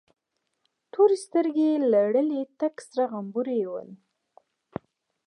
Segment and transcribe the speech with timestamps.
[0.91, 3.89] تورې سترگې يې لرلې، تک سره غمبوري یې ول.